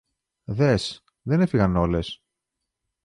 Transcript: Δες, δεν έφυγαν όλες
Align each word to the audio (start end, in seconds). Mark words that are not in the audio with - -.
Δες, 0.45 1.03
δεν 1.21 1.41
έφυγαν 1.41 1.75
όλες 1.75 2.21